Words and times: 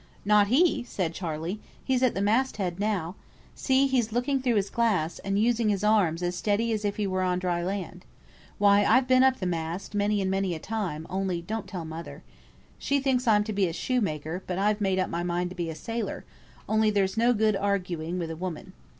"Not 0.25 0.47
he!" 0.47 0.81
said 0.83 1.13
Charley. 1.13 1.59
"He's 1.85 2.01
at 2.01 2.15
the 2.15 2.23
mast 2.23 2.57
head 2.57 2.79
now. 2.79 3.13
See! 3.53 3.85
he's 3.85 4.11
looking 4.11 4.41
through 4.41 4.55
his 4.55 4.71
glass, 4.71 5.19
and 5.19 5.37
using 5.37 5.69
his 5.69 5.83
arms 5.83 6.23
as 6.23 6.35
steady 6.35 6.71
as 6.71 6.83
if 6.83 6.95
he 6.95 7.05
were 7.05 7.21
on 7.21 7.37
dry 7.37 7.61
land. 7.61 8.03
Why, 8.57 8.83
I've 8.83 9.07
been 9.07 9.21
up 9.21 9.37
the 9.37 9.45
mast, 9.45 9.93
many 9.93 10.19
and 10.19 10.31
many 10.31 10.55
a 10.55 10.59
time; 10.59 11.05
only 11.07 11.39
don't 11.43 11.67
tell 11.67 11.85
mother. 11.85 12.23
She 12.79 12.99
thinks 12.99 13.27
I'm 13.27 13.43
to 13.43 13.53
be 13.53 13.67
a 13.67 13.73
shoemaker, 13.73 14.41
but 14.47 14.57
I've 14.57 14.81
made 14.81 14.97
up 14.97 15.11
my 15.11 15.21
mind 15.21 15.51
to 15.51 15.55
be 15.55 15.69
a 15.69 15.75
sailor; 15.75 16.25
only 16.67 16.89
there's 16.89 17.15
no 17.15 17.31
good 17.31 17.55
arguing 17.55 18.17
with 18.17 18.31
a 18.31 18.35
woman. 18.35 18.73